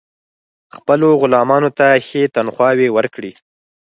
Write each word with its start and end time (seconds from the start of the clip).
خپلو 0.75 1.07
غلامانو 1.21 1.69
ته 1.77 1.87
ښې 2.07 2.23
تنخواوې 2.35 2.87
ورکړي. 2.97 3.31